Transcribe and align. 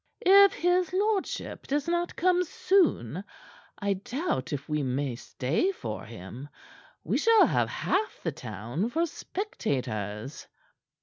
"If 0.25 0.53
his 0.53 0.93
lordship 0.93 1.67
does 1.67 1.87
not 1.87 2.15
come 2.15 2.43
soon, 2.43 3.23
I 3.77 3.93
doubt 3.93 4.51
if 4.51 4.67
we 4.67 4.81
may 4.81 5.15
stay 5.15 5.71
for 5.71 6.05
him. 6.05 6.49
We 7.03 7.19
shall 7.19 7.45
have 7.45 7.69
half 7.69 8.19
the 8.23 8.31
town 8.31 8.89
for 8.89 9.05
spectators." 9.05 10.47